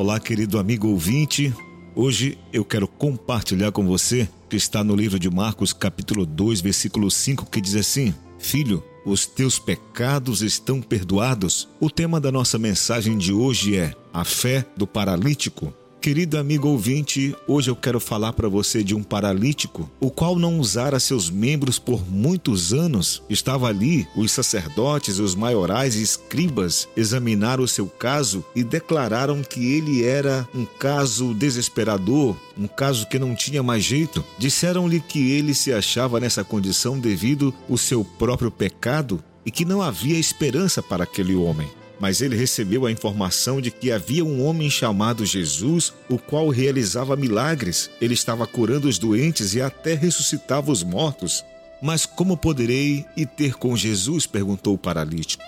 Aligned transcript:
Olá, 0.00 0.18
querido 0.18 0.58
amigo 0.58 0.88
ouvinte. 0.88 1.52
Hoje 1.94 2.38
eu 2.54 2.64
quero 2.64 2.88
compartilhar 2.88 3.70
com 3.70 3.84
você 3.84 4.26
que 4.48 4.56
está 4.56 4.82
no 4.82 4.96
livro 4.96 5.18
de 5.18 5.28
Marcos, 5.28 5.74
capítulo 5.74 6.24
2, 6.24 6.62
versículo 6.62 7.10
5, 7.10 7.44
que 7.50 7.60
diz 7.60 7.76
assim: 7.76 8.14
Filho, 8.38 8.82
os 9.04 9.26
teus 9.26 9.58
pecados 9.58 10.40
estão 10.40 10.80
perdoados. 10.80 11.68
O 11.78 11.90
tema 11.90 12.18
da 12.18 12.32
nossa 12.32 12.58
mensagem 12.58 13.18
de 13.18 13.30
hoje 13.30 13.76
é 13.76 13.94
a 14.10 14.24
fé 14.24 14.64
do 14.74 14.86
paralítico. 14.86 15.70
Querido 16.00 16.38
amigo 16.38 16.66
ouvinte, 16.66 17.36
hoje 17.46 17.70
eu 17.70 17.76
quero 17.76 18.00
falar 18.00 18.32
para 18.32 18.48
você 18.48 18.82
de 18.82 18.94
um 18.94 19.02
paralítico, 19.02 19.88
o 20.00 20.10
qual 20.10 20.38
não 20.38 20.58
usara 20.58 20.98
seus 20.98 21.28
membros 21.28 21.78
por 21.78 22.10
muitos 22.10 22.72
anos. 22.72 23.22
Estava 23.28 23.68
ali, 23.68 24.08
os 24.16 24.32
sacerdotes, 24.32 25.18
os 25.18 25.34
maiorais 25.34 25.96
e 25.96 26.02
escribas 26.02 26.88
examinaram 26.96 27.62
o 27.62 27.68
seu 27.68 27.86
caso 27.86 28.42
e 28.56 28.64
declararam 28.64 29.42
que 29.42 29.74
ele 29.74 30.02
era 30.02 30.48
um 30.54 30.64
caso 30.64 31.34
desesperador, 31.34 32.34
um 32.56 32.66
caso 32.66 33.06
que 33.06 33.18
não 33.18 33.34
tinha 33.34 33.62
mais 33.62 33.84
jeito. 33.84 34.24
Disseram-lhe 34.38 35.00
que 35.00 35.32
ele 35.32 35.52
se 35.52 35.70
achava 35.70 36.18
nessa 36.18 36.42
condição 36.42 36.98
devido 36.98 37.52
ao 37.68 37.76
seu 37.76 38.02
próprio 38.02 38.50
pecado 38.50 39.22
e 39.44 39.50
que 39.50 39.66
não 39.66 39.82
havia 39.82 40.18
esperança 40.18 40.82
para 40.82 41.04
aquele 41.04 41.34
homem 41.34 41.68
mas 42.00 42.22
ele 42.22 42.34
recebeu 42.34 42.86
a 42.86 42.90
informação 42.90 43.60
de 43.60 43.70
que 43.70 43.92
havia 43.92 44.24
um 44.24 44.42
homem 44.42 44.70
chamado 44.70 45.26
Jesus, 45.26 45.92
o 46.08 46.16
qual 46.16 46.48
realizava 46.48 47.14
milagres. 47.14 47.90
Ele 48.00 48.14
estava 48.14 48.46
curando 48.46 48.88
os 48.88 48.98
doentes 48.98 49.54
e 49.54 49.60
até 49.60 49.92
ressuscitava 49.92 50.72
os 50.72 50.82
mortos. 50.82 51.44
Mas 51.82 52.06
como 52.06 52.38
poderei 52.38 53.04
ir 53.14 53.26
ter 53.26 53.54
com 53.54 53.76
Jesus? 53.76 54.26
perguntou 54.26 54.74
o 54.74 54.78
paralítico. 54.78 55.44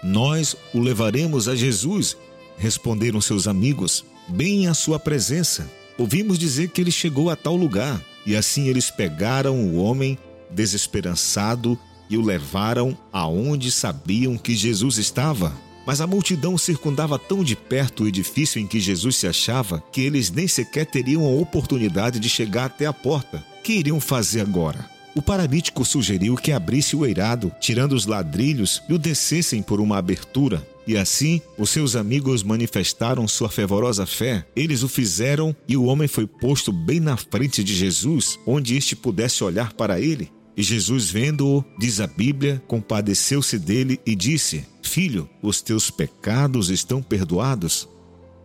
Nós 0.00 0.54
o 0.72 0.78
levaremos 0.78 1.48
a 1.48 1.56
Jesus, 1.56 2.16
responderam 2.56 3.20
seus 3.20 3.48
amigos, 3.48 4.04
bem 4.28 4.68
à 4.68 4.74
sua 4.74 4.98
presença. 4.98 5.68
Ouvimos 5.98 6.38
dizer 6.38 6.68
que 6.68 6.80
ele 6.80 6.92
chegou 6.92 7.30
a 7.30 7.36
tal 7.36 7.56
lugar, 7.56 8.00
e 8.24 8.36
assim 8.36 8.68
eles 8.68 8.90
pegaram 8.90 9.56
o 9.56 9.76
homem 9.76 10.16
desesperançado 10.50 11.76
e 12.08 12.16
o 12.16 12.22
levaram 12.22 12.96
aonde 13.12 13.72
sabiam 13.72 14.38
que 14.38 14.54
Jesus 14.54 14.96
estava. 14.96 15.52
Mas 15.90 16.00
a 16.00 16.06
multidão 16.06 16.56
circundava 16.56 17.18
tão 17.18 17.42
de 17.42 17.56
perto 17.56 18.04
o 18.04 18.06
edifício 18.06 18.60
em 18.60 18.66
que 18.68 18.78
Jesus 18.78 19.16
se 19.16 19.26
achava 19.26 19.82
que 19.90 20.00
eles 20.00 20.30
nem 20.30 20.46
sequer 20.46 20.86
teriam 20.86 21.24
a 21.24 21.30
oportunidade 21.30 22.20
de 22.20 22.28
chegar 22.28 22.66
até 22.66 22.86
a 22.86 22.92
porta. 22.92 23.44
Que 23.64 23.72
iriam 23.72 23.98
fazer 23.98 24.42
agora? 24.42 24.88
O 25.16 25.20
paralítico 25.20 25.84
sugeriu 25.84 26.36
que 26.36 26.52
abrisse 26.52 26.94
o 26.94 27.04
eirado, 27.04 27.50
tirando 27.60 27.94
os 27.94 28.06
ladrilhos 28.06 28.80
e 28.88 28.94
o 28.94 28.98
descessem 29.00 29.64
por 29.64 29.80
uma 29.80 29.98
abertura. 29.98 30.64
E 30.86 30.96
assim, 30.96 31.42
os 31.58 31.70
seus 31.70 31.96
amigos 31.96 32.44
manifestaram 32.44 33.26
sua 33.26 33.48
fervorosa 33.48 34.06
fé. 34.06 34.46
Eles 34.54 34.84
o 34.84 34.88
fizeram 34.88 35.56
e 35.66 35.76
o 35.76 35.86
homem 35.86 36.06
foi 36.06 36.24
posto 36.24 36.70
bem 36.70 37.00
na 37.00 37.16
frente 37.16 37.64
de 37.64 37.74
Jesus, 37.74 38.38
onde 38.46 38.76
este 38.76 38.94
pudesse 38.94 39.42
olhar 39.42 39.72
para 39.72 40.00
ele. 40.00 40.30
E 40.56 40.62
Jesus, 40.62 41.10
vendo-o, 41.10 41.64
diz 41.78 42.00
a 42.00 42.06
Bíblia, 42.06 42.62
compadeceu-se 42.68 43.58
dele 43.58 43.98
e 44.04 44.14
disse: 44.14 44.64
Filho, 44.90 45.30
os 45.40 45.62
teus 45.62 45.88
pecados 45.88 46.68
estão 46.68 47.00
perdoados. 47.00 47.88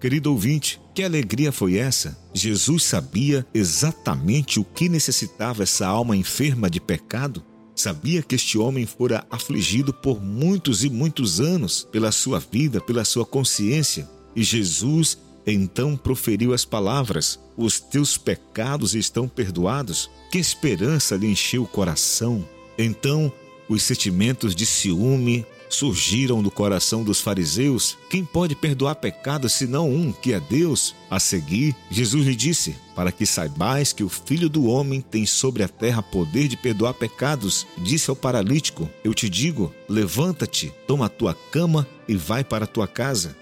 Querido 0.00 0.32
ouvinte, 0.32 0.80
que 0.92 1.04
alegria 1.04 1.52
foi 1.52 1.76
essa? 1.76 2.18
Jesus 2.34 2.82
sabia 2.82 3.46
exatamente 3.54 4.58
o 4.58 4.64
que 4.64 4.88
necessitava 4.88 5.62
essa 5.62 5.86
alma 5.86 6.16
enferma 6.16 6.68
de 6.68 6.80
pecado. 6.80 7.44
Sabia 7.76 8.24
que 8.24 8.34
este 8.34 8.58
homem 8.58 8.86
fora 8.86 9.24
afligido 9.30 9.94
por 9.94 10.20
muitos 10.20 10.82
e 10.82 10.90
muitos 10.90 11.40
anos 11.40 11.86
pela 11.92 12.10
sua 12.10 12.40
vida, 12.40 12.80
pela 12.80 13.04
sua 13.04 13.24
consciência. 13.24 14.10
E 14.34 14.42
Jesus 14.42 15.16
então 15.46 15.96
proferiu 15.96 16.52
as 16.52 16.64
palavras: 16.64 17.38
Os 17.56 17.78
teus 17.78 18.18
pecados 18.18 18.96
estão 18.96 19.28
perdoados. 19.28 20.10
Que 20.28 20.38
esperança 20.38 21.14
lhe 21.14 21.28
encheu 21.28 21.62
o 21.62 21.68
coração. 21.68 22.44
Então, 22.76 23.32
os 23.68 23.84
sentimentos 23.84 24.56
de 24.56 24.66
ciúme 24.66 25.46
surgiram 25.74 26.42
no 26.42 26.50
coração 26.50 27.02
dos 27.02 27.20
fariseus. 27.20 27.96
Quem 28.10 28.24
pode 28.24 28.54
perdoar 28.54 28.96
pecados 28.96 29.52
senão 29.52 29.90
um, 29.90 30.12
que 30.12 30.32
é 30.32 30.40
Deus? 30.40 30.94
A 31.10 31.18
seguir, 31.18 31.74
Jesus 31.90 32.26
lhe 32.26 32.36
disse: 32.36 32.76
Para 32.94 33.12
que 33.12 33.26
saibais 33.26 33.92
que 33.92 34.04
o 34.04 34.08
Filho 34.08 34.48
do 34.48 34.66
Homem 34.66 35.00
tem 35.00 35.26
sobre 35.26 35.62
a 35.62 35.68
terra 35.68 36.02
poder 36.02 36.48
de 36.48 36.56
perdoar 36.56 36.94
pecados, 36.94 37.66
disse 37.78 38.10
ao 38.10 38.16
paralítico: 38.16 38.88
Eu 39.02 39.14
te 39.14 39.28
digo, 39.28 39.74
levanta-te, 39.88 40.72
toma 40.86 41.06
a 41.06 41.10
tua 41.10 41.34
cama 41.50 41.86
e 42.06 42.14
vai 42.14 42.44
para 42.44 42.64
a 42.64 42.68
tua 42.68 42.86
casa. 42.86 43.36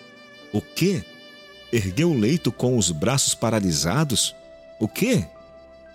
O 0.52 0.60
que? 0.60 1.02
Ergueu 1.72 2.10
o 2.10 2.18
leito 2.18 2.50
com 2.50 2.76
os 2.76 2.90
braços 2.90 3.34
paralisados? 3.34 4.34
O 4.78 4.88
que? 4.88 5.24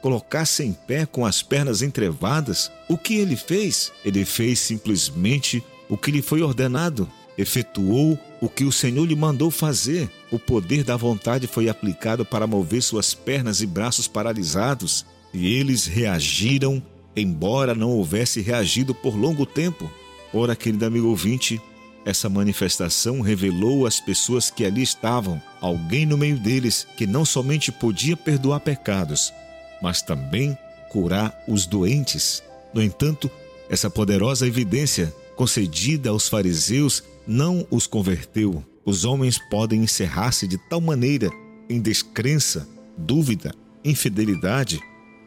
colocar-se 0.05 0.63
em 0.63 0.71
pé 0.71 1.03
com 1.07 1.25
as 1.25 1.41
pernas 1.41 1.81
entrevadas, 1.81 2.71
o 2.87 2.95
que 2.95 3.15
ele 3.15 3.35
fez? 3.35 3.91
Ele 4.05 4.23
fez 4.23 4.59
simplesmente 4.59 5.63
o 5.89 5.97
que 5.97 6.11
lhe 6.11 6.21
foi 6.21 6.41
ordenado, 6.41 7.09
efetuou 7.37 8.17
o 8.41 8.49
que 8.49 8.63
o 8.63 8.71
Senhor 8.71 9.05
lhe 9.05 9.15
mandou 9.15 9.51
fazer. 9.51 10.09
O 10.31 10.39
poder 10.39 10.83
da 10.83 10.95
vontade 10.95 11.47
foi 11.47 11.69
aplicado 11.69 12.25
para 12.25 12.47
mover 12.47 12.81
suas 12.81 13.13
pernas 13.13 13.61
e 13.61 13.67
braços 13.67 14.07
paralisados, 14.07 15.05
e 15.33 15.53
eles 15.53 15.85
reagiram, 15.85 16.81
embora 17.15 17.75
não 17.75 17.91
houvesse 17.91 18.41
reagido 18.41 18.93
por 18.95 19.15
longo 19.15 19.45
tempo. 19.45 19.91
Ora, 20.33 20.55
querido 20.55 20.85
amigo 20.85 21.07
ouvinte, 21.07 21.61
essa 22.05 22.29
manifestação 22.29 23.21
revelou 23.21 23.85
às 23.85 23.99
pessoas 23.99 24.51
que 24.51 24.63
ali 24.63 24.83
estavam 24.83 25.41
alguém 25.59 26.05
no 26.05 26.17
meio 26.17 26.37
deles 26.37 26.87
que 26.95 27.07
não 27.07 27.25
somente 27.25 27.71
podia 27.71 28.15
perdoar 28.15 28.59
pecados, 28.59 29.33
mas 29.81 30.01
também 30.01 30.57
curar 30.89 31.43
os 31.47 31.65
doentes. 31.65 32.43
No 32.73 32.81
entanto, 32.81 33.29
essa 33.69 33.89
poderosa 33.89 34.45
evidência 34.47 35.13
concedida 35.35 36.09
aos 36.09 36.27
fariseus 36.27 37.03
não 37.27 37.65
os 37.69 37.87
converteu. 37.87 38.63
Os 38.85 39.03
homens 39.03 39.39
podem 39.49 39.83
encerrar-se 39.83 40.47
de 40.47 40.57
tal 40.69 40.79
maneira 40.79 41.29
em 41.69 41.81
descrença, 41.81 42.67
dúvida, 42.97 43.53
infidelidade, 43.83 44.79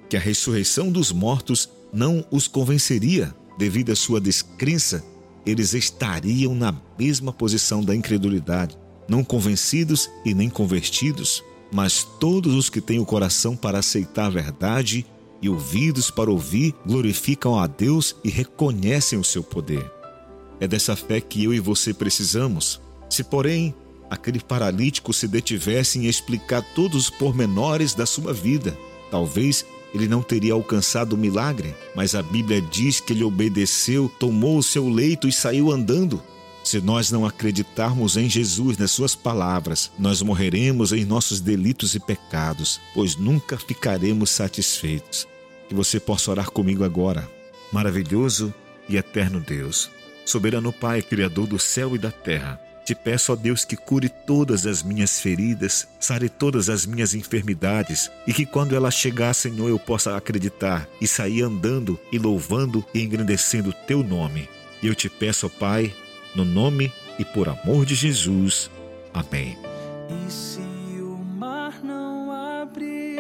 que 0.09 0.17
a 0.17 0.21
ressurreição 0.21 0.91
dos 0.91 1.13
mortos 1.13 1.69
não 1.93 2.25
os 2.31 2.47
convenceria. 2.47 3.35
Devido 3.59 3.91
à 3.91 3.97
sua 3.97 4.21
descrença, 4.21 5.05
eles 5.45 5.75
estariam 5.75 6.55
na 6.55 6.75
mesma 6.99 7.33
posição 7.33 7.83
da 7.83 7.95
incredulidade, 7.95 8.79
não 9.09 9.25
convencidos 9.25 10.09
e 10.25 10.33
nem 10.33 10.49
convertidos. 10.49 11.43
Mas 11.73 12.07
todos 12.21 12.55
os 12.55 12.71
que 12.71 12.81
têm 12.81 12.99
o 12.99 13.05
coração 13.05 13.57
para 13.57 13.81
aceitar 13.81 14.27
a 14.27 14.31
verdade 14.31 15.05
e 15.43 15.49
ouvidos 15.49 16.11
para 16.11 16.31
ouvir 16.31 16.75
glorificam 16.87 17.59
a 17.59 17.67
Deus 17.67 18.17
e 18.25 18.31
reconhecem 18.31 19.19
o 19.19 19.25
seu 19.25 19.43
poder. 19.43 19.98
É 20.61 20.67
dessa 20.67 20.97
fé 20.97 21.21
que 21.21 21.45
eu 21.45 21.55
e 21.55 21.61
você 21.61 21.95
precisamos. 21.95 22.81
Se, 23.09 23.23
porém, 23.23 23.75
aquele 24.11 24.41
paralítico 24.41 25.13
se 25.13 25.29
detivesse 25.29 25.99
em 25.99 26.07
explicar 26.07 26.63
todos 26.75 27.05
os 27.05 27.11
pormenores 27.11 27.95
da 27.95 28.07
sua 28.07 28.33
vida, 28.33 28.77
talvez 29.11 29.65
ele 29.95 30.09
não 30.09 30.23
teria 30.23 30.53
alcançado 30.53 31.15
o 31.15 31.19
milagre, 31.19 31.75
mas 31.95 32.15
a 32.15 32.23
Bíblia 32.23 32.61
diz 32.61 33.01
que 33.01 33.13
ele 33.13 33.25
obedeceu, 33.25 34.11
tomou 34.19 34.59
o 34.59 34.63
seu 34.63 34.89
leito 34.89 35.27
e 35.29 35.33
saiu 35.33 35.71
andando. 35.71 36.23
Se 36.63 36.81
nós 36.81 37.11
não 37.11 37.25
acreditarmos 37.25 38.17
em 38.17 38.29
Jesus, 38.29 38.77
nas 38.77 38.91
Suas 38.91 39.15
palavras, 39.15 39.91
nós 39.99 40.21
morreremos 40.21 40.93
em 40.93 41.05
nossos 41.05 41.41
delitos 41.41 41.95
e 41.95 42.01
pecados, 42.01 42.79
pois 42.93 43.17
nunca 43.17 43.57
ficaremos 43.57 44.29
satisfeitos. 44.29 45.27
Que 45.67 45.75
você 45.75 45.99
possa 45.99 46.31
orar 46.31 46.51
comigo 46.51 46.85
agora. 46.85 47.27
Maravilhoso 47.73 48.53
e 48.89 48.97
eterno 48.97 49.41
Deus, 49.41 49.91
soberano 50.29 50.73
Pai, 50.73 51.03
Criador 51.03 51.47
do 51.47 51.59
céu 51.59 51.95
e 51.95 51.99
da 51.99 52.11
terra, 52.11 52.61
te 52.85 52.95
peço, 52.95 53.33
ó 53.33 53.37
Deus, 53.37 53.67
que 53.67 53.77
cure 53.77 54.09
todas 54.09 54.65
as 54.65 54.83
minhas 54.83 55.21
feridas, 55.21 55.87
sare 56.01 56.29
todas 56.29 56.71
as 56.71 56.87
minhas 56.87 57.15
enfermidades 57.15 58.11
e 58.27 58.33
que 58.33 58.47
quando 58.47 58.75
ela 58.75 58.91
chegar, 58.91 59.35
Senhor, 59.35 59.69
eu 59.69 59.79
possa 59.79 60.17
acreditar 60.17 60.89
e 60.99 61.07
sair 61.07 61.43
andando 61.43 62.01
e 62.11 62.19
louvando 62.19 62.83
e 62.95 63.03
engrandecendo 63.03 63.71
o 63.71 63.75
teu 63.75 64.03
nome. 64.03 64.49
E 64.83 64.87
eu 64.87 64.95
te 64.95 65.09
peço, 65.09 65.47
ó 65.47 65.49
Pai, 65.51 65.95
no 66.35 66.47
nome 66.47 66.91
e 67.19 67.25
por 67.27 67.49
amor 67.49 67.85
de 67.85 67.95
Jesus. 67.95 68.71
Amém. 69.13 69.59
E 70.09 70.31
se 70.33 70.61
o 70.61 71.19
mar 71.19 71.75
não 71.83 72.33
abrir 72.63 73.19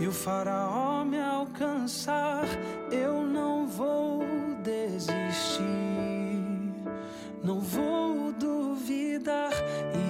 e 0.00 0.06
o 0.06 0.12
faraó 0.12 1.04
me 1.04 1.20
alcançar, 1.20 2.46
eu 2.92 3.24
não 3.26 3.66
vou 3.66 4.24
desistir, 4.62 5.11
não 7.42 7.60
vou 7.60 8.32
duvidar. 8.32 9.52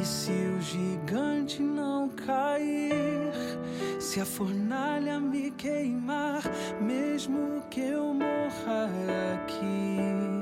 E 0.01 0.05
se 0.05 0.33
o 0.33 0.61
gigante 0.61 1.63
não 1.63 2.09
cair, 2.09 3.33
se 4.01 4.21
a 4.21 4.25
fornalha 4.25 5.21
me 5.21 5.51
queimar, 5.53 6.43
mesmo 6.81 7.63
que 7.71 7.81
eu 7.81 8.15
morra 8.15 8.89
aqui 9.35 10.33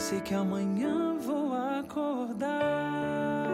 sei 0.00 0.20
que 0.20 0.34
amanhã 0.34 1.16
vou 1.18 1.52
acordar. 1.54 3.49